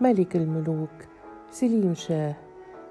[0.00, 0.88] ملك الملوك
[1.50, 2.34] سليم شاه.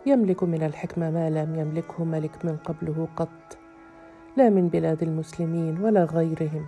[0.06, 3.58] يملك من الحكمة ما لم يملكه ملك من قبله قط.
[4.38, 6.66] لا من بلاد المسلمين ولا غيرهم.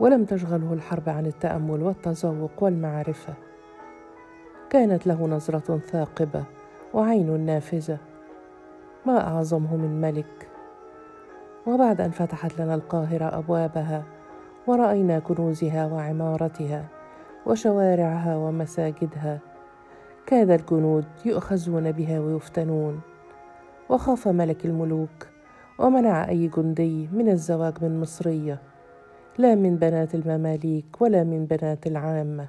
[0.00, 3.34] ولم تشغله الحرب عن التأمل والتذوق والمعرفة.
[4.70, 6.44] كانت له نظرة ثاقبة
[6.94, 7.98] وعين نافذة.
[9.06, 10.48] ما أعظمه من ملك.
[11.66, 14.04] وبعد أن فتحت لنا القاهرة أبوابها
[14.66, 16.95] ورأينا كنوزها وعمارتها.
[17.46, 19.38] وشوارعها ومساجدها.
[20.26, 23.00] كاد الجنود يؤخذون بها ويفتنون.
[23.88, 25.26] وخاف ملك الملوك
[25.78, 28.58] ومنع أي جندي من الزواج من مصرية.
[29.38, 32.48] لا من بنات المماليك ولا من بنات العامة.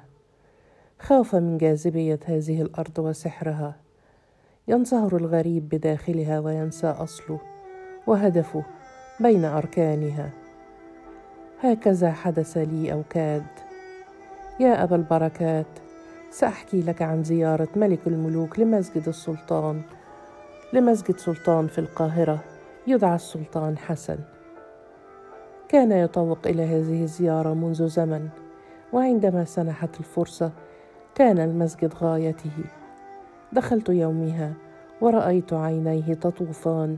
[1.00, 3.76] خاف من جاذبية هذه الأرض وسحرها.
[4.68, 7.40] ينصهر الغريب بداخلها وينسى أصله
[8.06, 8.64] وهدفه
[9.20, 10.30] بين أركانها.
[11.60, 13.67] هكذا حدث لي أو كاد.
[14.60, 15.66] يا أبا البركات
[16.30, 19.82] سأحكي لك عن زيارة ملك الملوك لمسجد السلطان.
[20.72, 22.44] لمسجد سلطان في القاهرة
[22.86, 24.18] يدعى السلطان حسن.
[25.68, 28.28] كان يطوق إلى هذه الزيارة منذ زمن
[28.92, 30.50] وعندما سنحت الفرصة
[31.14, 32.64] كان المسجد غايته.
[33.52, 34.52] دخلت يومها
[35.00, 36.96] ورأيت عينيه تطوفان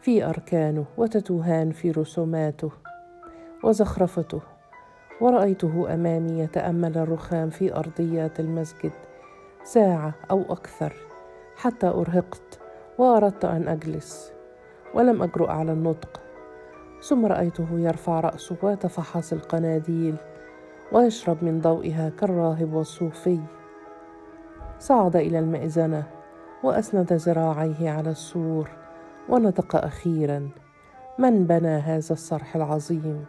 [0.00, 2.70] في أركانه وتتوهان في رسوماته
[3.64, 4.51] وزخرفته.
[5.20, 8.92] ورأيته أمامي يتأمل الرخام في أرضيات المسجد
[9.64, 10.92] ساعة أو أكثر
[11.56, 12.60] حتى أرهقت
[12.98, 14.32] وأردت أن أجلس
[14.94, 16.20] ولم أجرؤ على النطق.
[17.08, 20.16] ثم رأيته يرفع رأسه ويتفحص القناديل
[20.92, 23.40] ويشرب من ضوئها كالراهب والصوفي.
[24.78, 26.02] صعد إلى المئذنة
[26.62, 28.68] وأسند ذراعيه على السور
[29.28, 30.48] ونطق أخيرا
[31.18, 33.24] من بنى هذا الصرح العظيم؟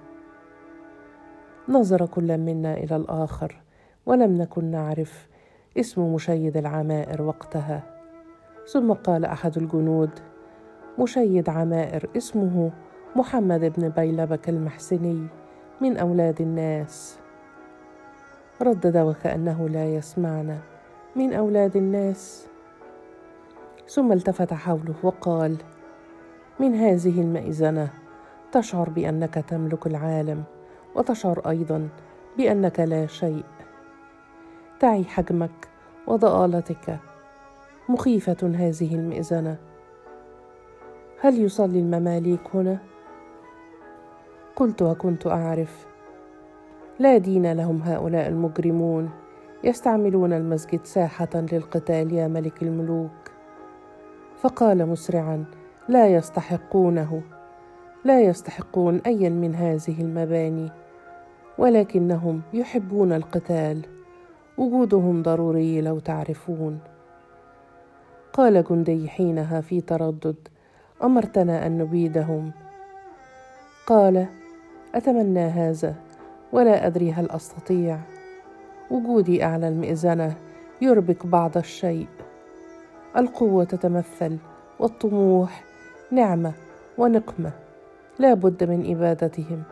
[1.70, 3.62] نظر كل منا إلى الآخر
[4.06, 5.28] ولم نكن نعرف
[5.78, 7.84] اسم مشيد العمائر وقتها.
[8.74, 10.10] ثم قال أحد الجنود
[11.00, 12.72] مشيد عمائر اسمه
[13.16, 15.28] محمد بن بيلبك المحسني
[15.82, 17.20] من أولاد الناس.
[18.62, 20.58] ردد وكأنه لا يسمعنا
[21.16, 22.48] من أولاد الناس.
[23.88, 25.56] ثم التفت حوله وقال
[26.60, 27.90] من هذه المئذنة
[28.52, 30.44] تشعر بأنك تملك العالم.
[30.96, 31.90] وتشعر أيضا
[32.38, 33.44] بأنك لا شيء.
[34.80, 35.68] تعي حجمك
[36.08, 37.00] وضآلتك
[37.90, 39.58] مخيفة هذه المئذنة
[41.20, 42.78] هل يصلي المماليك هنا؟
[44.56, 45.86] قلت وكنت أعرف.
[47.00, 49.10] لا دين لهم هؤلاء المجرمون.
[49.64, 53.32] يستعملون المسجد ساحة للقتال يا ملك الملوك.
[54.38, 55.46] فقال مسرعا
[55.90, 57.22] لا يستحقونه.
[58.06, 60.72] لا يستحقون ايا من هذه المباني.
[61.58, 63.82] ولكنهم يحبون القتال.
[64.58, 66.80] وجودهم ضروري لو تعرفون.
[68.34, 70.36] قال جندي حينها في تردد
[71.04, 72.52] أمرتنا أن نبيدهم.
[73.88, 74.28] قال
[74.96, 75.96] أتمنى هذا
[76.52, 78.00] ولا أدري هل أستطيع.
[78.92, 80.36] وجودي أعلى المئذنه
[80.82, 82.08] يربك بعض الشيء.
[83.18, 84.38] القوة تتمثل
[84.80, 85.64] والطموح
[86.12, 86.54] نعمة
[86.98, 87.52] ونقمة.
[88.20, 89.64] لا بد من إبادتهم.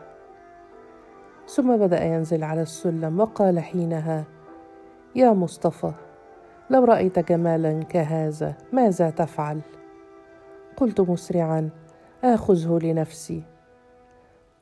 [1.48, 4.24] ثم بدأ ينزل على السلم وقال حينها
[5.16, 5.92] يا مصطفى
[6.70, 9.60] لو رأيت جمالا كهذا ماذا تفعل؟
[10.78, 11.70] قلت مسرعا
[12.24, 13.44] آخذه لنفسي.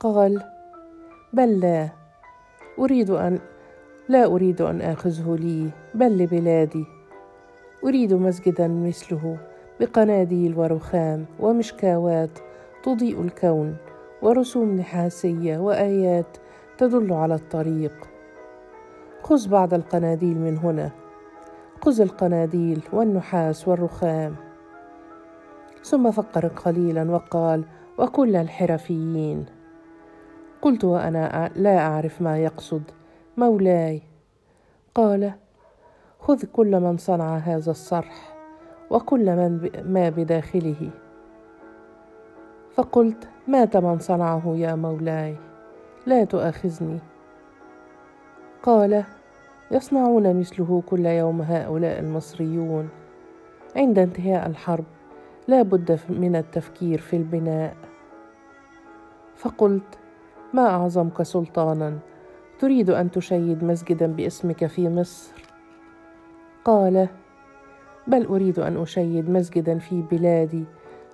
[0.00, 0.42] قال
[1.32, 1.88] بل لا
[2.78, 3.38] أريد أن
[4.08, 6.84] لا أريد أن آخذه لي بل لبلادي.
[7.84, 9.38] أريد مسجدا مثله
[9.80, 12.38] بقناديل ورخام ومشكاوات
[12.84, 13.76] تضيء الكون
[14.22, 16.36] ورسوم نحاسية وآيات
[16.80, 18.08] تدل على الطريق.
[19.22, 20.90] خذ بعض القناديل من هنا.
[21.82, 24.36] خذ القناديل والنحاس والرخام.
[25.84, 27.64] ثم فكر قليلا وقال
[27.98, 29.46] وكل الحرفيين.
[30.62, 32.82] قلت وأنا لا أعرف ما يقصد.
[33.36, 34.02] مولاي.
[34.94, 35.32] قال
[36.20, 38.36] خذ كل من صنع هذا الصرح
[38.90, 40.90] وكل من ما بداخله.
[42.74, 45.49] فقلت مات من صنعه يا مولاي.
[46.06, 46.98] لا تؤاخذني.
[48.62, 49.04] قال
[49.70, 52.88] يصنعون مثله كل يوم هؤلاء المصريون.
[53.76, 54.84] عند انتهاء الحرب
[55.48, 57.76] لا بد من التفكير في البناء.
[59.36, 59.98] فقلت
[60.54, 61.98] ما أعظمك سلطانا؟
[62.58, 65.32] تريد أن تشيد مسجدا باسمك في مصر؟
[66.64, 67.08] قال
[68.06, 70.64] بل أريد أن أشيد مسجدا في بلادي.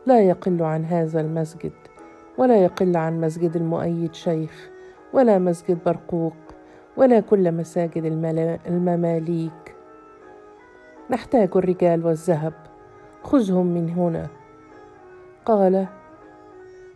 [0.06, 1.73] لا يقل عن هذا المسجد
[2.38, 4.75] ولا يقل عن مسجد المؤيد شيخ.
[5.12, 6.37] ولا مسجد برقوق
[6.97, 8.05] ولا كل مساجد
[8.67, 9.75] المماليك.
[11.11, 12.53] نحتاج الرجال والذهب
[13.23, 14.29] خذهم من هنا.
[15.44, 15.87] قال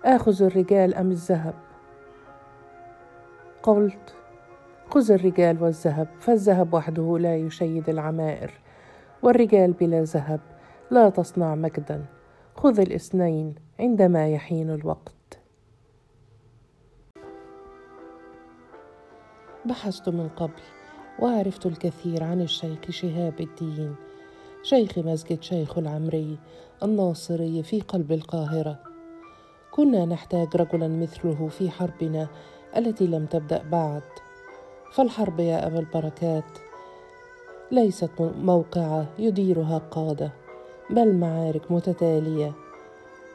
[0.04, 1.54] آخذ الرجال أم الذهب؟
[3.62, 4.14] قلت
[4.88, 8.50] خذ الرجال والذهب فالذهب وحده لا يشيد العمائر.
[9.22, 10.40] والرجال بلا ذهب
[10.90, 12.04] لا تصنع مجدا.
[12.54, 15.19] خذ الاثنين عندما يحين الوقت.
[19.64, 20.62] بحثت من قبل
[21.18, 23.94] وعرفت الكثير عن الشيخ شهاب الدين
[24.62, 26.38] شيخ مسجد شيخ العمري
[26.82, 28.78] الناصري في قلب القاهرة.
[29.70, 32.28] كنا نحتاج رجلا مثله في حربنا
[32.76, 34.02] التي لم تبدأ بعد.
[34.92, 36.44] فالحرب يا أبا البركات
[37.70, 40.32] ليست موقعة يديرها قادة
[40.90, 42.52] بل معارك متتالية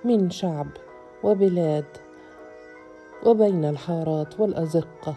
[0.05, 0.67] من شعب
[1.23, 1.85] وبلاد
[3.25, 5.15] وبين الحارات والأزقة.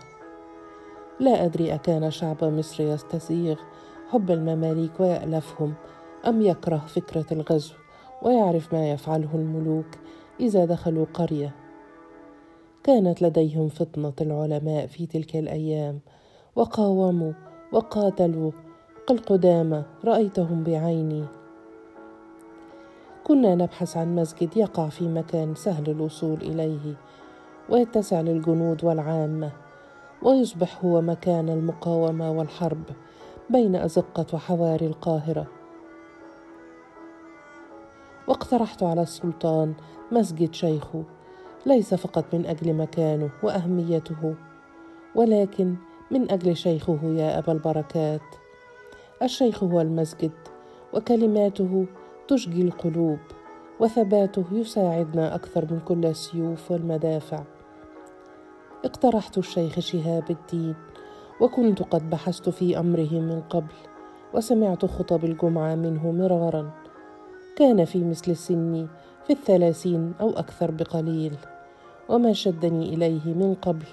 [1.20, 3.56] لا أدري أكان شعب مصر يستسيغ
[4.08, 5.74] حب المماليك ويألفهم.
[6.26, 7.74] أم يكره فكرة الغزو
[8.22, 9.86] ويعرف ما يفعله الملوك
[10.40, 11.54] إذا دخلوا قرية؟
[12.84, 16.00] كانت لديهم فطنة العلماء في تلك الأيام.
[16.56, 17.32] وقاوموا
[17.72, 18.50] وقاتلوا
[19.08, 21.24] كالقدامى رأيتهم بعيني.
[23.24, 26.94] كنا نبحث عن مسجد يقع في مكان سهل الوصول إليه
[27.68, 29.67] ويتسع للجنود والعامة.
[30.22, 32.82] ويصبح هو مكان المقاومة والحرب
[33.50, 35.46] بين أزقة وحواري القاهرة.
[38.28, 39.74] واقترحت على السلطان
[40.12, 41.04] مسجد شيخه
[41.66, 44.34] ليس فقط من أجل مكانه وأهميته
[45.14, 45.74] ولكن
[46.10, 48.20] من أجل شيخه يا أبا البركات.
[49.22, 50.32] الشيخ هو المسجد
[50.94, 51.86] وكلماته
[52.28, 53.18] تشجي القلوب
[53.80, 57.44] وثباته يساعدنا أكثر من كل السيوف والمدافع.
[58.84, 60.74] اقترحت الشيخ شهاب الدين
[61.40, 63.74] وكنت قد بحثت في أمره من قبل
[64.34, 66.70] وسمعت خطب الجمعة منه مرارا.
[67.56, 68.86] كان في مثل سني
[69.26, 71.36] في الثلاثين أو أكثر بقليل
[72.08, 73.86] وما شدني إليه من قبل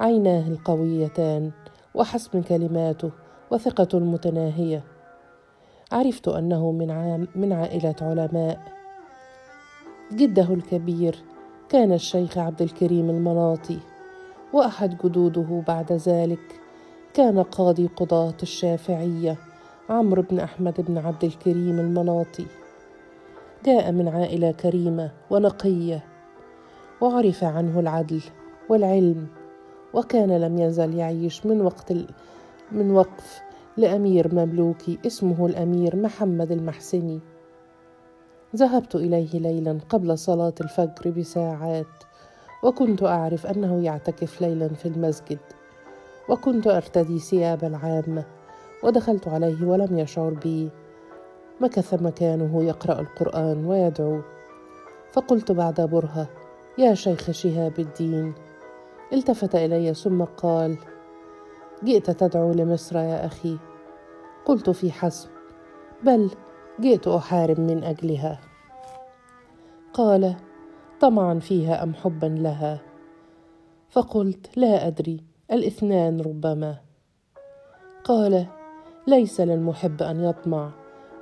[0.00, 1.50] عيناه القويتان
[1.94, 3.10] وحسم كلماته
[3.50, 4.84] وثقة المتناهية
[5.92, 8.60] عرفت أنه من, عام من عائلة علماء.
[10.12, 11.16] جده الكبير
[11.68, 13.78] كان الشيخ عبد الكريم المناطي.
[14.56, 16.60] وأحد جدوده بعد ذلك.
[17.14, 19.36] كان قاضي قضاة الشافعية
[19.90, 22.46] عمرو بن أحمد بن عبد الكريم المناطي.
[23.64, 26.04] جاء من عائلة كريمة ونقية
[27.00, 28.22] وعرف عنه العدل
[28.68, 29.26] والعلم
[29.94, 31.92] وكان لم يزل يعيش من وقت
[32.72, 33.40] من وقف
[33.76, 37.20] لأمير مملوكي اسمه الأمير محمد المحسني.
[38.56, 42.05] ذهبت إليه ليلا قبل صلاة الفجر بساعات.
[42.66, 45.38] وكنت أعرف أنه يعتكف ليلا في المسجد
[46.28, 48.24] وكنت أرتدي ثياب العامة
[48.82, 50.70] ودخلت عليه ولم يشعر بي.
[51.60, 54.20] مكث مكانه يقرأ القرآن ويدعو.
[55.12, 56.28] فقلت بعد برهة
[56.78, 58.34] يا شيخ شهاب الدين
[59.12, 60.76] التفت إلي ثم قال
[61.84, 63.58] جئت تدعو لمصر يا أخي.
[64.44, 65.28] قلت في حسب
[66.02, 66.30] بل
[66.80, 68.40] جئت أحارب من أجلها.
[69.92, 70.36] قال
[71.00, 72.80] طمعا فيها أم حبا لها؟
[73.90, 76.76] فقلت لا أدري الإثنان ربما.
[78.04, 78.46] قال
[79.06, 80.70] ليس للمحب أن يطمع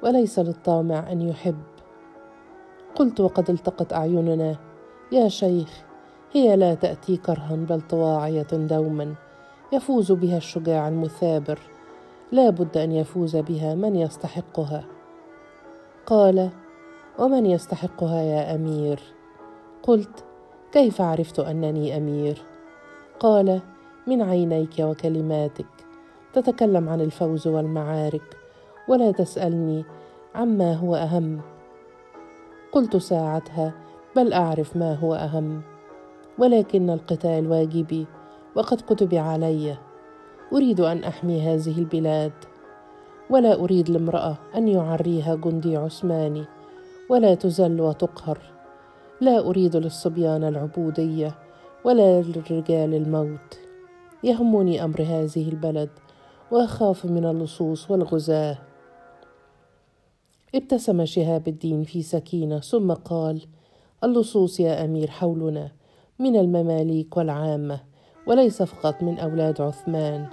[0.02, 1.62] وليس للطامع أن يحب.
[2.94, 4.56] قلت وقد التقت أعيننا.
[5.12, 5.84] يا شيخ
[6.32, 9.14] هي لا تأتي كرها بل طواعية دوما.
[9.72, 11.58] يفوز بها الشجاع المثابر.
[12.32, 14.84] لا بد أن يفوز بها من يستحقها.
[16.06, 16.50] قال
[17.18, 19.13] ومن يستحقها يا أمير؟
[19.86, 20.24] قلت
[20.72, 22.42] كيف عرفت أنني أمير؟
[23.20, 23.60] قال
[24.06, 25.66] من عينيك وكلماتك.
[26.32, 28.36] تتكلم عن الفوز والمعارك
[28.88, 29.84] ولا تسألني
[30.34, 31.40] عما هو أهم.
[32.72, 33.74] قلت ساعتها
[34.16, 35.62] بل أعرف ما هو أهم
[36.38, 38.06] ولكن القتال واجبي
[38.54, 39.76] وقد كتب علي.
[40.52, 42.32] أريد أن أحمي هذه البلاد
[43.30, 46.44] ولا أريد لامرأة أن يعريها جندي عثماني
[47.10, 48.53] ولا تذل وتقهر.
[49.24, 51.38] لا أريد للصبيان العبودية
[51.84, 53.58] ولا للرجال الموت.
[54.24, 55.90] يهمني أمر هذه البلد
[56.50, 58.58] وأخاف من اللصوص والغزاة.
[60.54, 63.46] ابتسم شهاب الدين في سكينة ثم قال
[64.04, 65.72] اللصوص يا أمير حولنا
[66.18, 67.80] من المماليك والعامة
[68.26, 70.26] وليس فقط من أولاد عثمان.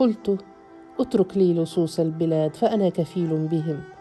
[0.00, 0.38] قلت
[1.00, 3.95] اترك لي لصوص البلاد فأنا كفيل بهم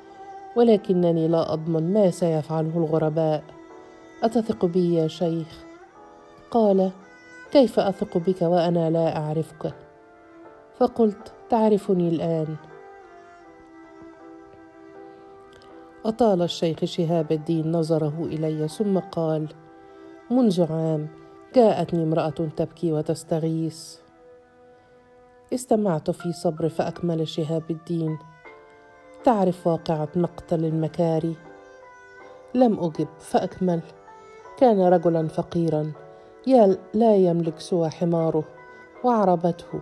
[0.56, 3.44] ولكنني لا أضمن ما سيفعله الغرباء.
[4.24, 5.66] أتثق بي يا شيخ؟
[6.52, 6.92] قال
[7.52, 9.74] كيف أثق بك وأنا لا أعرفك؟
[10.80, 12.56] فقلت تعرفني الآن.
[16.06, 19.48] أطال الشيخ شهاب الدين نظره إلي ثم قال
[20.32, 21.08] منذ عام
[21.56, 23.96] جاءتني امرأة تبكي وتستغيث.
[25.54, 28.18] استمعت في صبر فأكمل شهاب الدين.
[29.25, 31.36] تعرف واقعة مقتل المكاري
[32.53, 33.82] لم أجب فأكمل.
[34.58, 35.91] كان رجلا فقيرا.
[36.94, 38.44] لا يملك سوى حماره.
[39.03, 39.82] وعربته.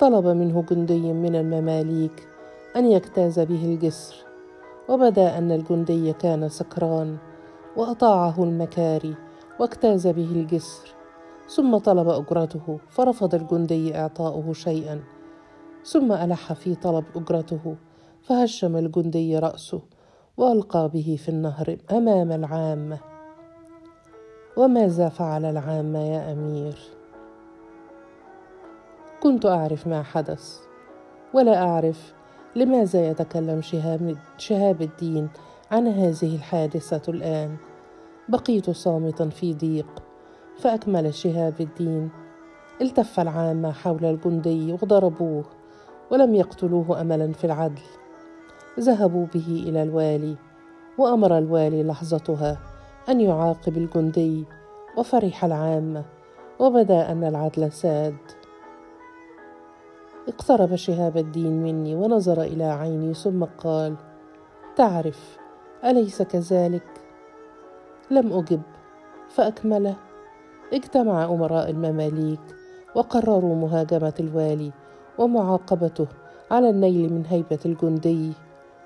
[0.00, 2.28] طلب منه جندي من المماليك
[2.76, 4.16] أن يجتاز به الجسر.
[4.88, 7.16] وبدأ أن الجندي كان سكران.
[7.76, 9.14] وأطاعه المكاري
[9.60, 10.94] واجتاز به الجسر.
[11.48, 12.78] ثم طلب أجرته.
[12.90, 15.00] فرفض الجندي إعطاؤه شيئا.
[15.84, 17.76] ثم ألح في طلب أجرته.
[18.28, 19.80] فهشم الجندي رأسه
[20.36, 22.98] وألقى به في النهر أمام العامة.
[24.56, 26.78] وماذا فعل العامة يا أمير؟
[29.22, 30.58] كنت أعرف ما حدث
[31.34, 32.14] ولا أعرف
[32.56, 33.62] لماذا يتكلم
[34.38, 35.28] شهاب, الدين
[35.70, 37.56] عن هذه الحادثة الآن.
[38.28, 40.02] بقيت صامتا في ضيق
[40.58, 42.10] فأكمل شهاب الدين.
[42.80, 45.44] التف العامة حول الجندي وضربوه
[46.10, 47.97] ولم يقتلوه أملا في العدل.
[48.78, 50.36] ذهبوا به إلى الوالي
[50.98, 52.58] وأمر الوالي لحظتها
[53.08, 54.44] أن يعاقب الجندي
[54.96, 56.04] وفرح العامة
[56.58, 58.16] وبدا أن العدل ساد.
[60.28, 63.96] اقترب شهاب الدين مني ونظر إلى عيني ثم قال
[64.76, 65.38] تعرف
[65.84, 66.86] أليس كذلك؟
[68.10, 68.62] لم أجب
[69.28, 69.94] فأكمل
[70.72, 72.40] اجتمع أمراء المماليك
[72.94, 74.72] وقرروا مهاجمة الوالي
[75.18, 76.06] ومعاقبته
[76.50, 78.32] على النيل من هيبة الجندي.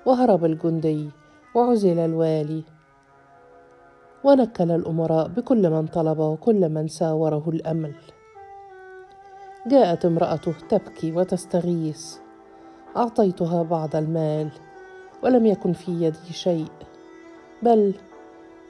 [0.05, 1.09] وهرب الجندي
[1.55, 2.63] وعزل الوالي.
[4.23, 7.95] ونكل الأمراء بكل من طلب وكل من ساوره الأمل.
[9.67, 12.17] جاءت امرأته تبكي وتستغيث.
[12.97, 14.49] أعطيتها بعض المال
[15.23, 16.71] ولم يكن في يدي شيء.
[17.63, 17.93] بل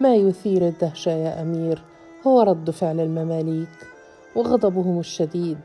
[0.01, 1.83] ما يثير الدهشة يا أمير
[2.27, 3.87] هو رد فعل المماليك
[4.35, 5.59] وغضبهم الشديد.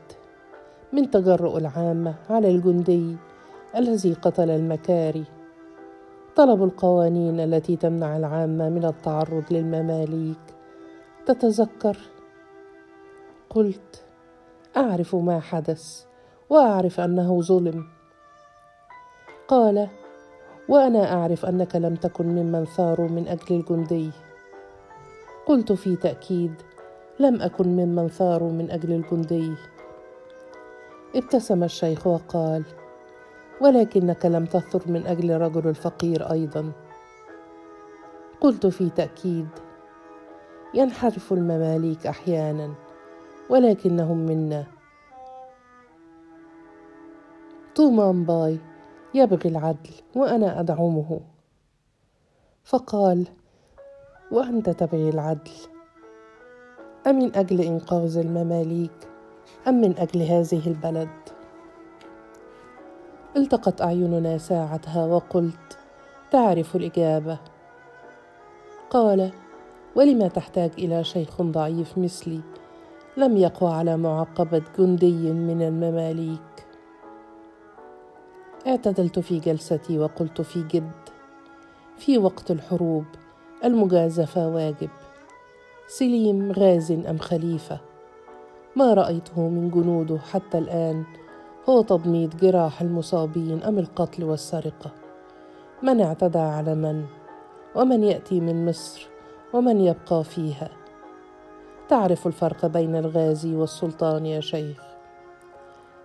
[0.93, 3.15] من تجرؤ العامة على الجندي
[3.75, 5.38] الذي قتل المكاري.
[6.35, 10.39] طلبوا القوانين التي تمنع العامة من التعرض للمماليك.
[11.25, 11.97] تتذكر؟
[13.49, 14.03] قلت
[14.77, 16.03] أعرف ما حدث
[16.49, 17.87] وأعرف أنه ظلم.
[19.47, 19.87] قال
[20.69, 24.11] وأنا أعرف أنك لم تكن ممن ثاروا من أجل الجندي.
[25.45, 26.53] قلت في تأكيد
[27.19, 29.53] لم أكن ممن ثاروا من أجل الجندي.
[31.15, 32.63] ابتسم الشيخ وقال
[33.61, 36.71] ولكنك لم تثر من أجل الرجل الفقير أيضا.
[38.41, 39.47] قلت في تأكيد
[40.73, 42.73] ينحرف المماليك أحيانا
[43.49, 44.63] ولكنهم منا.
[47.75, 48.59] طومان باي
[49.13, 51.19] يبغي العدل وأنا أدعمه.
[52.63, 53.27] فقال
[54.31, 55.51] وأنت تبغي العدل؟
[57.07, 59.07] أمن أجل إنقاذ المماليك
[59.67, 61.38] أم من أجل هذه البلد؟
[63.37, 65.77] التقت أعيننا ساعتها وقلت
[66.31, 67.37] تعرف الإجابة.
[68.89, 69.31] قال
[69.95, 72.39] ولم تحتاج إلى شيخ ضعيف مثلي؟
[73.17, 76.65] لم يقوى على معاقبة جندي من المماليك.
[78.67, 80.91] اعتدلت في جلستي وقلت في جد.
[81.97, 83.05] في وقت الحروب
[83.63, 84.89] المجازفة واجب.
[85.87, 87.79] سليم غاز أم خليفة؟
[88.75, 91.03] ما رأيته من جنوده حتى الآن؟
[91.69, 94.91] هو تضميد جراح المصابين أم القتل والسرقة؟
[95.83, 97.05] من اعتدى على من؟
[97.75, 99.07] ومن يأتي من مصر؟
[99.53, 100.69] ومن يبقى فيها؟
[101.89, 104.83] تعرف الفرق بين الغازي والسلطان يا شيخ؟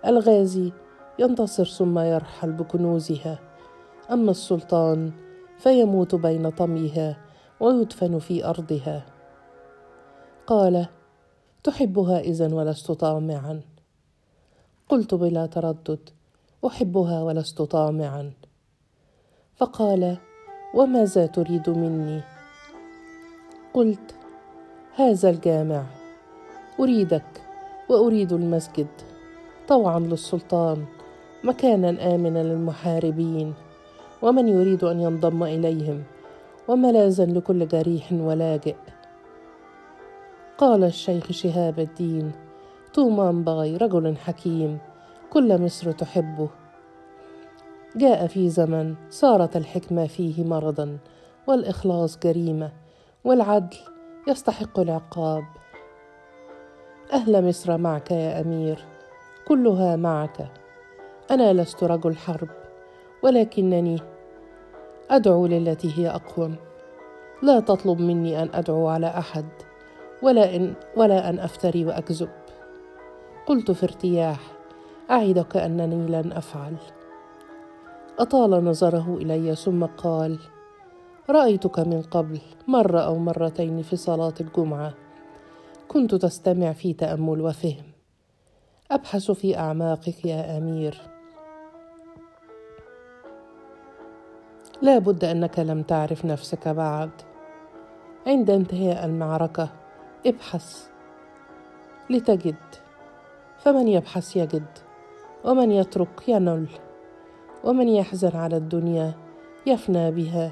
[0.05, 0.71] الغازي
[1.19, 3.39] ينتصر ثم يرحل بكنوزها
[4.11, 5.11] أما السلطان
[5.57, 7.17] فيموت بين طميها
[7.59, 9.05] ويدفن في أرضها.
[10.47, 10.85] قال
[11.63, 13.74] تحبها اذا ولست طامعا.
[14.89, 16.09] قلت بلا تردد
[16.67, 18.31] أحبها ولست طامعا.
[19.55, 20.17] فقال
[20.73, 22.21] وماذا تريد مني؟
[23.73, 24.15] قلت
[24.95, 25.85] هذا الجامع.
[26.79, 27.41] أريدك
[27.89, 28.87] وأريد المسجد.
[29.67, 30.85] طوعا للسلطان
[31.43, 33.53] مكانا امنا للمحاربين.
[34.21, 36.03] ومن يريد أن ينضم إليهم؟
[36.67, 38.75] وملاذا لكل جريح ولاجئ.
[40.57, 42.44] قال الشيخ شهاب الدين
[42.95, 44.77] تومان باي رجل حكيم
[45.29, 46.49] كل مصر تحبه.
[47.95, 50.97] جاء في زمن صارت الحكمة فيه مرضا
[51.47, 52.71] والإخلاص جريمة
[53.23, 53.77] والعدل
[54.27, 55.43] يستحق العقاب.
[57.13, 58.85] أهل مصر معك يا أمير
[59.47, 60.47] كلها معك.
[61.31, 62.49] أنا لست رجل حرب
[63.23, 63.99] ولكنني
[65.09, 66.55] أدعو للتي هي أقوم.
[67.43, 69.45] لا تطلب مني أن أدعو على أحد
[70.21, 72.44] ولا ان ولا أن أفتري واكذب
[73.45, 74.39] قلت في ارتياح
[75.11, 76.75] أعدك أنني لن أفعل.
[78.19, 80.39] أطال نظره إلي ثم قال
[81.29, 84.93] رأيتك من قبل مرة أو مرتين في صلاة الجمعة.
[85.87, 87.83] كنت تستمع في تأمل وفهم.
[88.91, 91.01] أبحث في أعماقك يا أمير.
[94.81, 97.11] لا بد أنك لم تعرف نفسك بعد.
[98.27, 99.69] عند انتهاء المعركة
[100.25, 100.87] ابحث.
[102.09, 102.84] لتجد.
[103.65, 104.65] فمن يبحث يجد
[105.43, 106.67] ومن يترك ينل
[107.63, 109.13] ومن يحزن على الدنيا
[109.65, 110.51] يفنى بها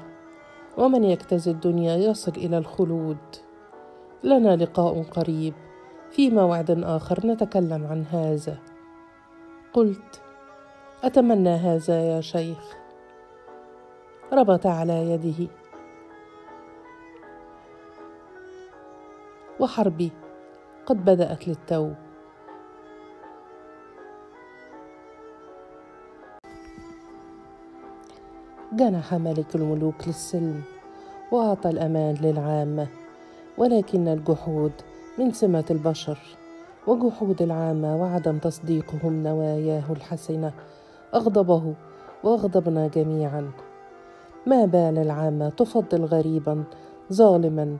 [0.78, 3.18] ومن يجتز الدنيا يصل إلى الخلود.
[4.24, 5.54] لنا لقاء قريب
[6.10, 8.58] في موعد آخر نتكلم عن هذا.
[9.72, 10.22] قلت
[11.04, 12.76] أتمنى هذا يا شيخ.
[14.32, 15.50] ربط على يده.
[19.60, 20.12] وحربي
[20.86, 22.03] قد بدأت للتو.
[28.76, 30.62] جنح ملك الملوك للسلم
[31.32, 32.86] وأعطى الأمان للعامة
[33.58, 34.72] ولكن الجحود
[35.18, 36.18] من سمة البشر
[36.86, 40.52] وجحود العامة وعدم تصديقهم نواياه الحسنة
[41.14, 41.74] أغضبه
[42.24, 43.50] وأغضبنا جميعا.
[44.46, 46.64] ما بال العامة تفضل غريبا
[47.12, 47.76] ظالما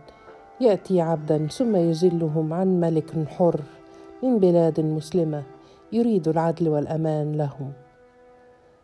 [0.60, 3.60] يأتي عبدا ثم يزلهم عن ملك حر
[4.22, 5.42] من بلاد مسلمة
[5.92, 7.72] يريد العدل والأمان لهم.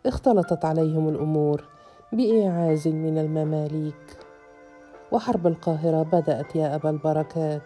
[0.07, 1.80] اختلطت عليهم الأمور
[2.13, 4.17] بإيعاز من المماليك.
[5.13, 7.63] وحرب القاهرة بدأت يا أبا البركات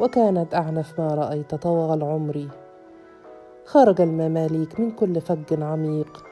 [0.00, 2.48] وكانت أعنف ما رأيت طوال عمري.
[3.64, 6.24] خرج المماليك من كل فج عميق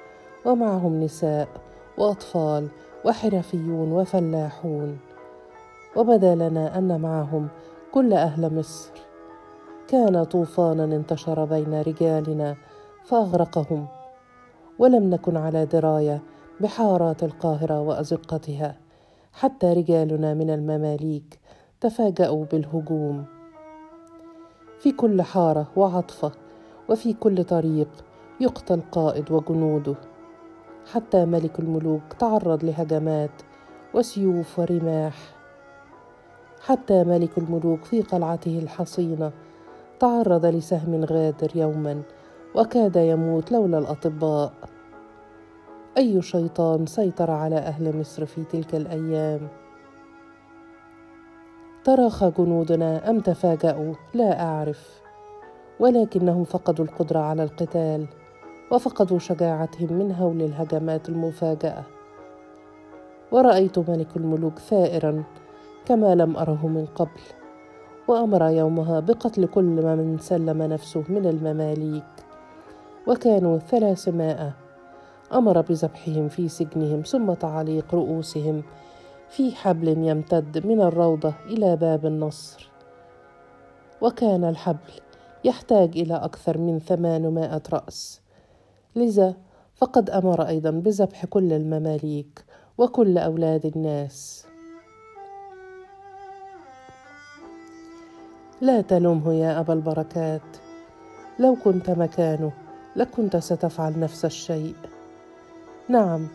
[0.45, 1.49] ومعهم نساء
[1.99, 2.69] وأطفال
[3.05, 4.99] وحرفيون وفلاحون.
[5.97, 7.49] وبدا لنا أن معهم
[7.93, 8.91] كل أهل مصر.
[9.89, 12.57] كان طوفانا انتشر بين رجالنا
[13.05, 13.87] فأغرقهم
[14.79, 16.23] ولم نكن على دراية
[16.61, 18.77] بحارات القاهرة وأزقتها.
[19.33, 21.39] حتى رجالنا من المماليك
[21.81, 23.25] تفاجأوا بالهجوم.
[24.79, 26.33] في كل حارة وعطفة
[26.89, 27.89] وفي كل طريق
[28.41, 29.95] يقتل قائد وجنوده.
[30.93, 33.43] حتى ملك الملوك تعرض لهجمات
[33.95, 35.17] وسيوف ورماح.
[36.61, 39.33] حتى ملك الملوك في قلعته الحصينة
[40.01, 42.03] تعرض لسهم غادر يوما
[42.55, 44.53] وكاد يموت لولا الأطباء.
[45.99, 49.49] أي شيطان سيطر على أهل مصر في تلك الأيام؟
[51.85, 55.01] تراخى جنودنا أم تفاجأوا؟ لا أعرف.
[55.81, 58.07] ولكنهم فقدوا القدرة على القتال
[58.73, 61.83] وفقدوا شجاعتهم من هول الهجمات المفاجأة.
[63.33, 65.25] ورأيت ملك الملوك ثائرا
[65.87, 67.21] كما لم أره من قبل
[68.09, 72.05] وأمر يومها بقتل كل من سلم نفسه من المماليك
[73.07, 74.64] وكانوا ثلاثمائة
[75.33, 78.63] أمر بذبحهم في سجنهم ثم تعليق رؤوسهم
[79.29, 82.71] في حبل يمتد من الروضة إلى باب النصر.
[84.01, 84.93] وكان الحبل
[85.45, 88.21] يحتاج إلى أكثر من ثمانمائة رأس.
[88.97, 89.35] لذا
[89.75, 92.45] فقد أمر أيضا بذبح كل المماليك
[92.79, 94.47] وكل أولاد الناس.
[98.61, 100.57] لا تلومه يا أبا البركات.
[101.39, 102.53] لو كنت مكانه
[102.97, 104.75] لكنت ستفعل نفس الشيء.
[105.89, 106.27] نعم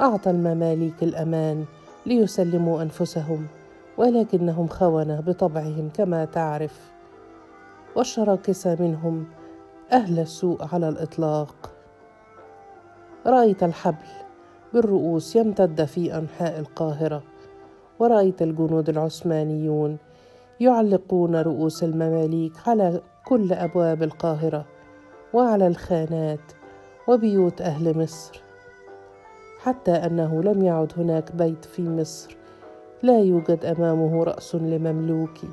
[0.00, 1.64] أعطى المماليك الأمان
[2.06, 3.46] ليسلموا أنفسهم
[3.98, 6.92] ولكنهم خونة بطبعهم كما تعرف.
[7.96, 9.26] والشراكسه منهم
[9.92, 11.70] أهل السوء على الإطلاق.
[13.26, 14.06] رأيت الحبل
[14.74, 17.22] بالرؤوس يمتد في أنحاء القاهرة
[17.98, 19.98] ورأيت الجنود العثمانيون
[20.60, 24.66] يعلقون رؤوس المماليك على كل أبواب القاهرة
[25.34, 26.52] وعلى الخانات
[27.08, 28.43] وبيوت أهل مصر.
[29.64, 32.36] حتى أنه لم يعد هناك بيت في مصر.
[33.02, 35.48] لا يوجد أمامه رأس لمملوكي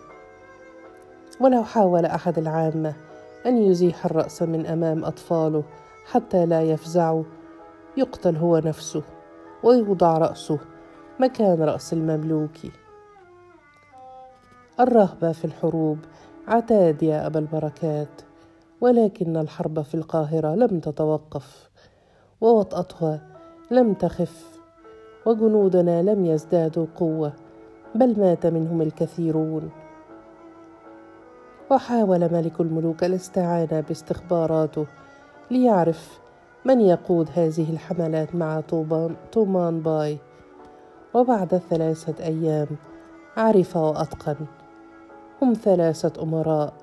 [1.42, 2.94] ولو حاول أحد العامة
[3.46, 5.64] أن يزيح الرأس من أمام أطفاله
[6.06, 7.24] حتى لا يفزعوا
[7.98, 9.04] يقتل هو نفسه
[9.64, 10.60] ويوضع رأسه
[11.20, 12.72] مكان رأس المملوكي
[14.80, 15.98] الرهبة في الحروب
[16.48, 18.22] عتاد يا أبا البركات
[18.82, 21.70] ولكن الحرب في القاهرة لم تتوقف
[22.42, 23.31] ووطأتها
[23.72, 24.60] لم تخف
[25.26, 27.34] وجنودنا لم يزدادوا قوة
[27.96, 29.70] بل مات منهم الكثيرون.
[31.72, 34.86] وحاول ملك الملوك الاستعانه باستخباراته
[35.52, 36.20] ليعرف
[36.66, 40.18] من يقود هذه الحملات مع طوبان تومان باي.
[41.14, 42.68] وبعد ثلاثة أيام
[43.38, 44.46] عرف وأيقن.
[45.42, 46.74] هم ثلاثة أمراء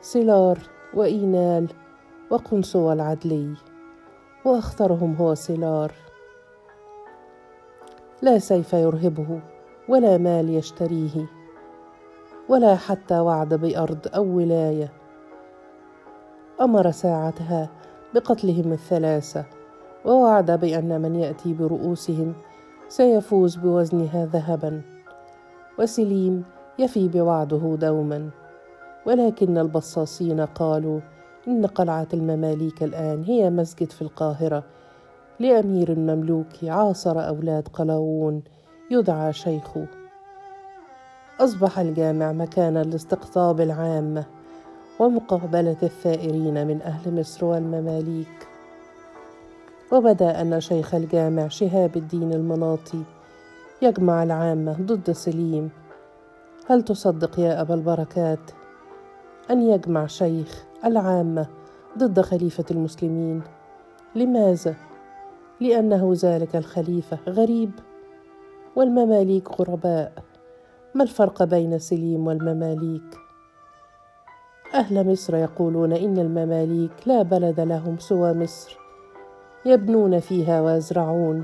[0.00, 0.58] سيلار
[0.94, 1.68] وإينال
[2.30, 3.67] وقنصو العدلي.
[4.44, 5.92] وأخطرهم هو سيلار
[8.22, 9.40] لا سيف يرهبه
[9.88, 11.26] ولا مال يشتريه
[12.48, 14.92] ولا حتى وعد بأرض أو ولاية.
[16.60, 17.68] أمر ساعتها
[18.14, 19.44] بقتلهم الثلاثة
[20.04, 22.34] ووعد بأن من يأتي برؤوسهم
[22.88, 24.82] سيفوز بوزنها ذهبا.
[25.78, 26.44] وسليم
[26.78, 28.30] يفي بوعده دوما
[29.06, 31.00] ولكن البصاصين قالوا
[31.48, 34.64] إن قلعة المماليك الآن هي مسجد في القاهرة.
[35.40, 38.42] لأمير مملوكي عاصر أولاد قلاوون
[38.90, 39.84] يدعى شيخو
[41.40, 44.24] أصبح الجامع مكانا لاستقطاب العامة
[44.98, 48.48] ومقابلة الثائرين من أهل مصر والمماليك.
[49.92, 53.02] وبدأ أن شيخ الجامع شهاب الدين المناطي
[53.82, 55.70] يجمع العامة ضد سليم.
[56.66, 58.50] هل تصدق يا أبا البركات
[59.50, 61.46] أن يجمع شيخ العامة
[61.98, 63.42] ضد خليفة المسلمين.
[64.14, 64.74] لماذا؟
[65.60, 67.70] لأنه ذلك الخليفة غريب
[68.76, 70.12] والمماليك غرباء.
[70.94, 73.18] ما الفرق بين سليم والمماليك؟
[74.74, 78.78] أهل مصر يقولون إن المماليك لا بلد لهم سوى مصر.
[79.66, 81.42] يبنون فيها ويزرعون.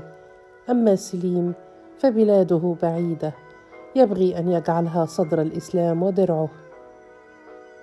[0.69, 1.53] أما سليم
[1.99, 3.33] فبلاده بعيدة.
[3.95, 6.49] يبغي أن يجعلها صدر الإسلام ودرعه.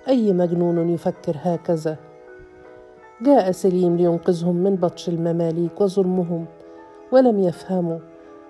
[0.07, 1.97] أي مجنون يفكر هكذا؟
[3.21, 6.45] جاء سليم لينقذهم من بطش المماليك وظلمهم
[7.11, 7.99] ولم يفهموا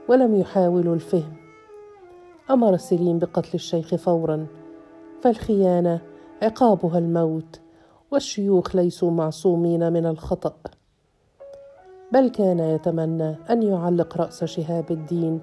[0.10, 1.34] ولم يحاولوا الفهم.
[2.50, 4.48] أمر سليم بقتل الشيخ فورا
[5.22, 6.02] فالخيانة
[6.42, 7.60] عقابها الموت
[8.12, 10.56] والشيوخ ليسوا معصومين من الخطأ.
[12.12, 15.42] بل كان يتمنى أن يعلق رأس شهاب الدين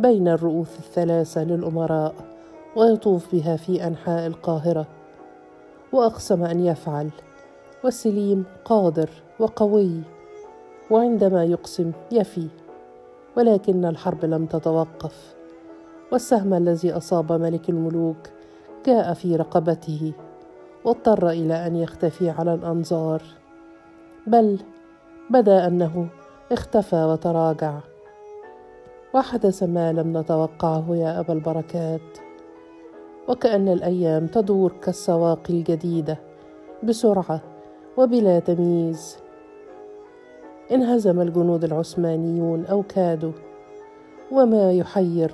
[0.00, 2.14] بين الرؤوس الثلاثة للأمراء
[2.76, 4.95] ويطوف بها في أنحاء القاهرة.
[5.92, 7.10] وأقسم أن يفعل.
[7.84, 10.00] وسليم قادر وقوي
[10.90, 12.48] وعندما يقسم يفي
[13.36, 15.34] ولكن الحرب لم تتوقف.
[16.12, 18.16] والسهم الذي أصاب ملك الملوك
[18.86, 20.12] جاء في رقبته
[20.84, 23.22] واضطر إلى أن يختفي على الأنظار.
[24.26, 24.58] بل
[25.30, 26.08] بدا أنه
[26.52, 27.78] اختفى وتراجع.
[29.14, 32.25] وحدث ما لم نتوقعه يا أبا البركات.
[33.28, 36.18] وكأن الأيام تدور كالسواقي الجديدة
[36.82, 37.40] بسرعة
[37.96, 39.16] وبلا تمييز.
[40.72, 43.32] انهزم الجنود العثمانيون أو كادوا.
[44.32, 45.32] وما يحير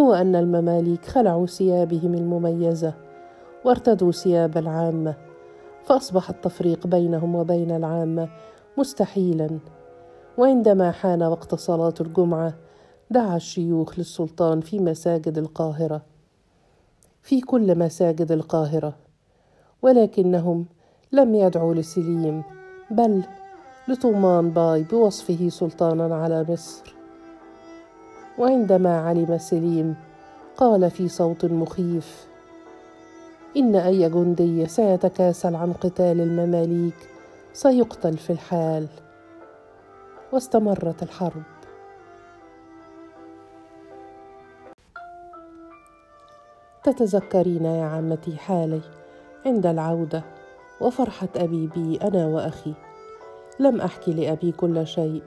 [0.00, 2.94] هو أن المماليك خلعوا ثيابهم المميزة
[3.64, 5.14] وارتدوا ثياب العامة
[5.84, 8.28] فأصبح التفريق بينهم وبين العامة
[8.78, 9.58] مستحيلا.
[10.38, 12.54] وعندما حان وقت صلاة الجمعة
[13.10, 16.13] دعا الشيوخ للسلطان في مساجد القاهرة.
[17.24, 18.96] في كل مساجد القاهرة
[19.82, 20.66] ولكنهم
[21.12, 22.42] لم يدعوا لسليم
[22.90, 23.22] بل
[23.88, 26.94] لطومان باي بوصفه سلطانا على مصر.
[28.38, 29.94] وعندما علم سليم
[30.56, 32.26] قال في صوت مخيف
[33.56, 37.08] إن أي جندي سيتكاسل عن قتال المماليك
[37.52, 38.86] سيقتل في الحال.
[40.32, 41.42] واستمرت الحرب.
[46.84, 48.80] تتذكرين يا عمتي حالي
[49.46, 50.24] عند العودة
[50.80, 52.74] وفرحة أبي بي أنا وأخي.
[53.60, 55.22] لم احكي لأبي كل شيء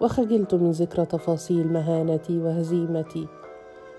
[0.00, 3.26] وخجلت من ذكر تفاصيل مهانتي وهزيمتي.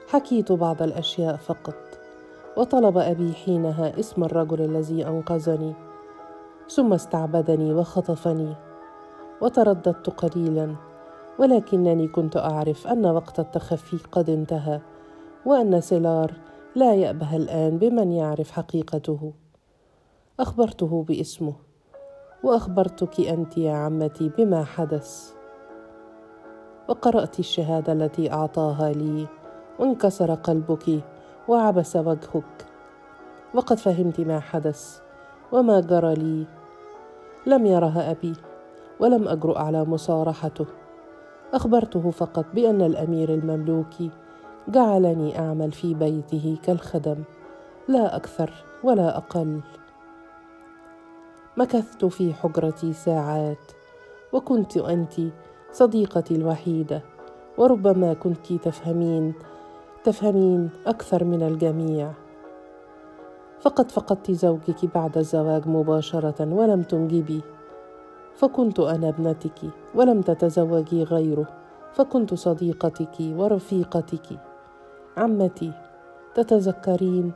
[0.07, 1.75] حكيت بعض الأشياء فقط
[2.57, 5.73] وطلب أبي حينها اسم الرجل الذي أنقذني
[6.69, 8.55] ثم استعبدني وخطفني
[9.41, 10.75] وترددت قليلا
[11.39, 14.79] ولكنني كنت أعرف أن وقت التخفي قد انتهى
[15.45, 16.46] وأن سيلار
[16.77, 19.33] لا يأبه الآن بمن يعرف حقيقته.
[20.39, 21.53] أخبرته باسمه
[22.43, 25.33] وأخبرتك أنت يا عمتي بما حدث.
[26.89, 29.27] وقرأت الشهادة التي أعطاها لي
[29.79, 31.01] وانكسر قلبك
[31.47, 32.65] وعبس وجهك.
[33.53, 34.99] وقد فهمت ما حدث
[35.51, 36.45] وما جرى لي.
[37.47, 38.33] لم يرها أبي
[38.99, 40.65] ولم اجرؤ على مصارحته.
[41.53, 44.11] أخبرته فقط بأن الأمير المملوكي
[44.69, 47.23] جعلني أعمل في بيته كالخدم
[47.87, 48.53] لا أكثر
[48.83, 49.61] ولا أقل.
[51.57, 53.71] مكثت في حجرتي ساعات
[54.33, 55.13] وكنت أنت
[55.71, 57.01] صديقتي الوحيدة
[57.57, 59.33] وربما كنت تفهمين
[60.03, 62.11] تفهمين أكثر من الجميع.
[63.59, 67.41] فقد فقدت زوجك بعد الزواج مباشرة ولم تنجبي.
[68.35, 69.59] فكنت أنا ابنتك
[69.95, 71.47] ولم تتزوجي غيره
[71.93, 74.46] فكنت صديقتك ورفيقتك.
[75.17, 75.71] عمتي
[76.35, 77.31] تتذكرين؟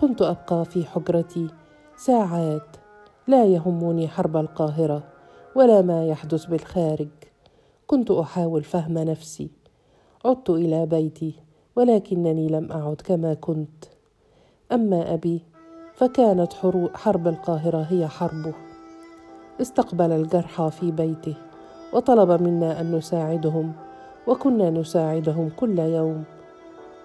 [0.00, 1.48] كنت أبقى في حجرتي
[1.96, 2.76] ساعات.
[3.26, 5.02] لا يهمني حرب القاهرة
[5.54, 7.08] ولا ما يحدث بالخارج.
[7.86, 9.50] كنت أحاول فهم نفسي.
[10.24, 11.34] عدت إلى بيتي
[11.76, 13.84] ولكنني لم أعد كما كنت.
[14.72, 15.42] أما أبي
[15.94, 16.52] فكانت
[16.94, 18.54] حرب القاهرة هي حربه.
[19.60, 21.34] استقبل الجرحى في بيته
[21.92, 23.72] وطلب منا أن نساعدهم
[24.26, 26.24] وكنا نساعدهم كل يوم.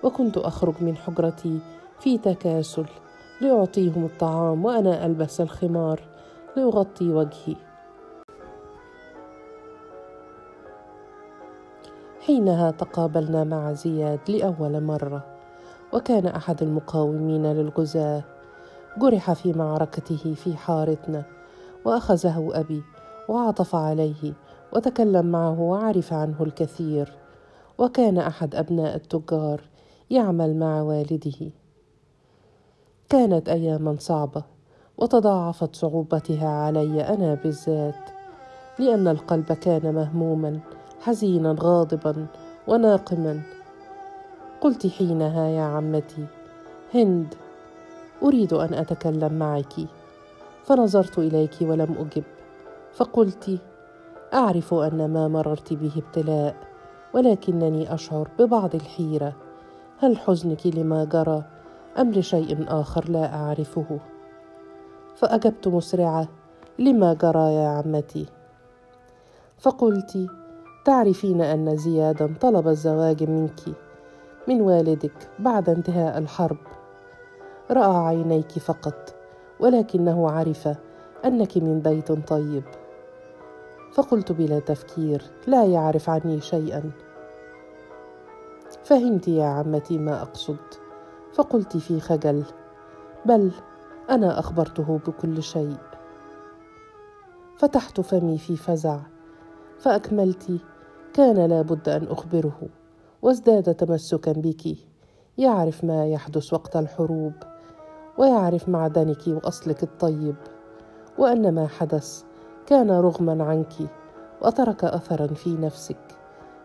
[0.04, 1.60] وكنت أخرج من حجرتي
[2.00, 2.86] في تكاسل
[3.42, 6.02] لأعطيهم الطعام وأنا ألبس الخمار
[6.58, 7.56] ليغطي وجهي.
[12.22, 15.24] حينها تقابلنا مع زياد لأول مرة
[15.94, 18.24] وكان أحد المقاومين للغزاة.
[18.98, 21.24] جرح في معركته في حارتنا
[21.86, 22.84] وأخذه أبي
[23.30, 24.34] وعطف عليه
[24.74, 27.14] وتكلم معه وعرف عنه الكثير.
[27.78, 29.62] وكان أحد أبناء التجار
[30.12, 31.52] يعمل مع والده.
[33.10, 34.44] كانت أياما صعبة
[34.98, 38.10] وتضاعفت صعوبتها علي أنا بالذات
[38.80, 40.60] لأن القلب كان مهموما
[41.02, 42.28] حزينا غاضبا
[42.68, 43.42] وناقما.
[44.62, 46.26] قلت حينها يا عمتي
[46.94, 47.36] هند
[48.24, 49.74] أريد أن أتكلم معك.
[50.64, 52.24] فنظرت إليك ولم أجب
[52.94, 53.60] فقلت
[54.34, 56.56] أعرف أن ما مررت به ابتلاء
[57.14, 59.51] ولكنني أشعر ببعض الحيرة.
[60.02, 61.44] هل حزنك لما جرى
[62.00, 64.00] أم لشيء آخر لا أعرفه؟
[65.16, 66.28] فأجبت مسرعة
[66.80, 68.26] لما جرى يا عمتي؟
[69.60, 70.28] فقلت
[70.86, 73.60] تعرفين أن زيادا طلب الزواج منك
[74.48, 76.58] من والدك بعد انتهاء الحرب.
[77.72, 79.16] رأى عينيك فقط
[79.60, 80.70] ولكنه عرف
[81.26, 82.64] أنك من بيت طيب.
[83.94, 86.92] فقلت بلا تفكير لا يعرف عني شيئا.
[88.92, 90.58] فهمت يا عمتي ما أقصد.
[91.34, 92.44] فقلت في خجل
[93.26, 93.52] بل
[94.10, 95.78] أنا أخبرته بكل شيء.
[97.58, 99.00] فتحت فمي في فزع
[99.80, 100.52] فأكملت
[101.14, 102.62] كان لابد أن أخبره
[103.22, 104.78] وازداد تمسكا بك.
[105.38, 107.34] يعرف ما يحدث وقت الحروب
[108.18, 110.36] ويعرف معدنك وأصلك الطيب
[111.18, 112.24] وأن ما حدث
[112.66, 113.74] كان رغما عنك
[114.42, 116.18] وترك اثرا في نفسك.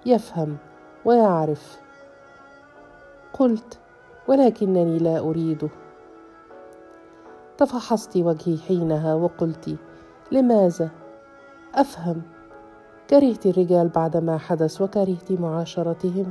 [0.06, 0.56] يفهم
[1.04, 1.85] ويعرف
[3.38, 3.78] قلت
[4.28, 5.68] ولكنني لا أريده.
[7.58, 9.76] تفحصت وجهي حينها وقلت
[10.32, 10.90] لماذا؟
[11.74, 12.22] أفهم.
[13.10, 16.30] كرهت الرجال بعد ما حدث وكرهت معاشرتهم.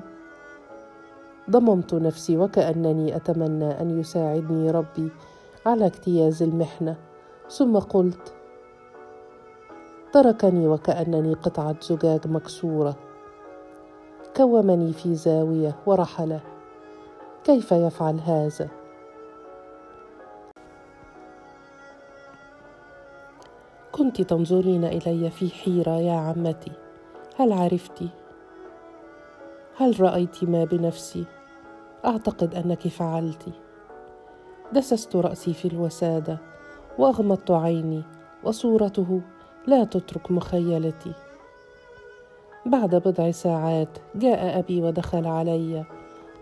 [1.50, 5.10] ضممت نفسي وكأنني أتمنى أن يساعدني ربي
[5.66, 6.96] على اجتياز المحنة.
[7.50, 8.34] ثم قلت
[10.14, 12.96] تركني وكأنني قطعة زجاج مكسورة.
[14.38, 16.40] كومني في زاوية ورحل
[17.46, 18.70] كيف يفعل هذا؟
[23.92, 26.72] كنت تنظرين إلي في حيرة يا عمتي.
[27.36, 28.04] هل عرفت؟
[29.78, 31.26] هل رأيت ما بنفسي؟
[32.06, 33.50] أعتقد أنك فعلت.
[34.74, 36.38] دسست رأسي في الوسادة
[36.98, 38.04] وأغمضت عيني
[38.44, 39.22] وصورته
[39.68, 41.14] لا تترك مخيلتي.
[42.66, 45.86] بعد بضع ساعات جاء أبي ودخل علي.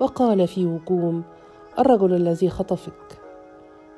[0.04, 1.24] وقال في وجوم
[1.80, 3.22] الرجل الذي خطفك.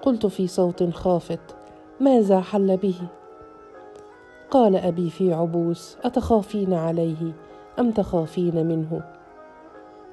[0.02, 1.56] قلت في صوت خافت
[2.00, 2.96] ماذا حل به؟
[4.52, 7.34] قال أبي في عبوس أتخافين عليه
[7.80, 9.04] أم تخافين منه؟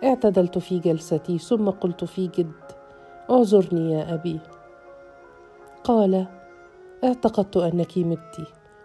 [0.04, 2.52] اعتدلت في جلستي ثم قلت في جد
[3.30, 4.40] اعذرني يا أبي.
[5.84, 6.26] قال
[7.04, 8.36] اعتقدت أنك مت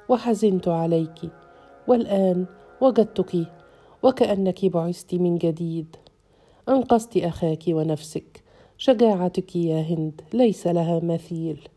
[0.09, 1.29] وحزنت عليك
[1.87, 2.45] والآن
[2.81, 3.47] وجدتك
[4.03, 5.95] وكأنك بعثت من جديد.
[6.69, 8.43] أنقذت أخاك ونفسك.
[8.77, 11.67] شجاعتك يا هند ليس لها مثيل.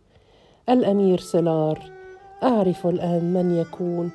[0.68, 1.79] الأمير سلار
[2.42, 4.11] أعرف الآن من يكون.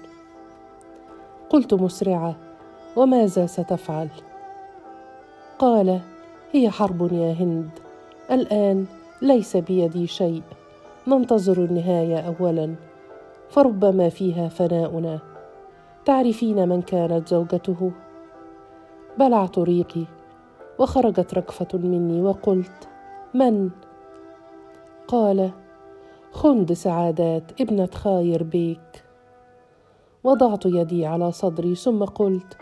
[1.50, 2.36] قلت مسرعة
[2.96, 4.10] وماذا ستفعل؟
[5.60, 6.00] قال
[6.52, 7.70] هي حرب يا هند.
[8.32, 8.86] الآن
[9.22, 10.44] ليس بيدي شيء.
[11.08, 12.76] ننتظر النهاية اولا.
[13.50, 15.20] فربما فيها فناؤنا.
[16.06, 17.92] تعرفين من كانت زوجته؟
[19.20, 20.06] بلعت ريقي
[20.80, 22.88] وخرجت ركفة مني وقلت
[23.34, 23.70] من؟
[25.08, 25.52] قال
[26.32, 29.04] خند سعادات ابنة خاير بيك.
[30.24, 32.58] وضعت يدي على صدري ثم قلت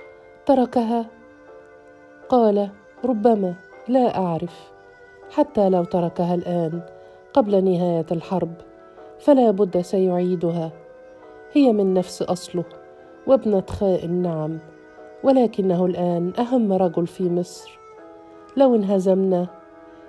[0.45, 1.05] تركها؟
[2.29, 2.69] قال
[3.05, 3.55] ربما
[3.87, 4.71] لا أعرف
[5.31, 6.81] حتى لو تركها الآن
[7.33, 8.53] قبل نهاية الحرب
[9.19, 10.71] فلا بد سيعيدها.
[11.53, 12.63] هي من نفس أصله
[13.27, 14.59] وابنة خائن نعم
[15.23, 17.82] ولكنه الآن أهم رجل في مصر.
[18.57, 19.47] لو انهزمنا.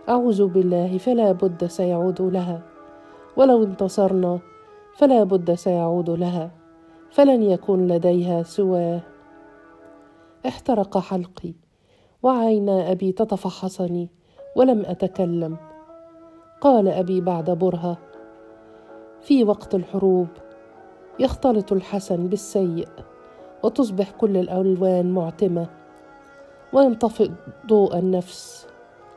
[0.09, 2.63] أعوذ بالله فلا بد سيعود لها.
[3.37, 4.39] ولو انتصرنا
[4.97, 6.51] فلا بد سيعود لها.
[7.11, 9.01] فلن يكون لديها سوى
[10.47, 11.55] احترق حلقي
[12.23, 14.11] وعينا أبي تتفحصني
[14.57, 15.57] ولم أتكلم.
[16.61, 17.99] قال أبي بعد برهة
[19.21, 20.29] في وقت الحروب
[21.19, 22.89] يختلط الحسن بالسيء
[23.63, 25.84] وتصبح كل الألوان معتمة.
[26.75, 27.31] وينطفئ
[27.67, 28.67] ضوء النفس.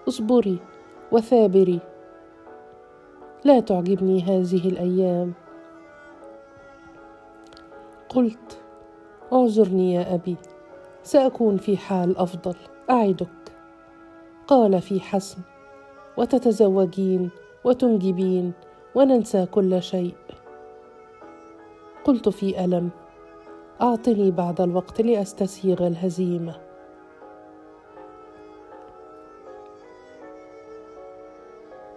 [0.07, 0.59] اصبري
[1.11, 1.79] وثابري.
[3.45, 5.33] لا تعجبني هذه الأيام.
[8.09, 8.61] قلت
[9.33, 10.35] اعذرني يا أبي
[11.03, 12.55] سأكون في حال أفضل
[12.89, 13.27] أعدك.
[14.47, 15.41] قال في حسم
[16.17, 17.29] وتتزوجين
[17.63, 18.53] وتنجبين
[18.95, 20.15] وننسى كل شيء.
[22.03, 22.89] قلت في ألم
[23.81, 26.66] أعطني بعض الوقت لأستسيغ الهزيمة.